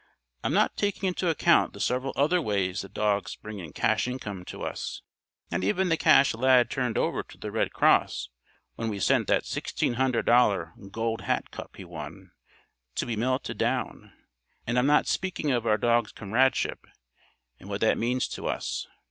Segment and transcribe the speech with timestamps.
[0.43, 4.43] I'm not taking into account the several other ways the dogs bring in cash income
[4.45, 5.03] to us.
[5.51, 8.29] Not even the cash Lad turned over to the Red Cross
[8.77, 12.31] when we sent that $1600 'Gold Hat' cup he won,
[12.95, 14.11] to be melted down.
[14.65, 16.87] And I'm not speaking of our dogs' comradeship,
[17.59, 18.87] and what that means to us.